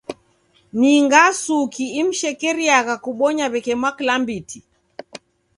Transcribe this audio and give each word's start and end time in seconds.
Ni 0.79 0.93
ngasuki 1.05 1.85
imshekeriagha 2.01 2.95
kubonya 3.03 3.45
w'eke 3.51 3.73
mwaklambiti? 3.81 4.59